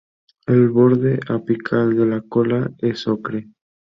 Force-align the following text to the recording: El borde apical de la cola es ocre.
El 0.47 0.69
borde 0.69 1.19
apical 1.29 1.95
de 1.95 2.07
la 2.07 2.21
cola 2.21 2.71
es 2.79 3.07
ocre. 3.07 3.51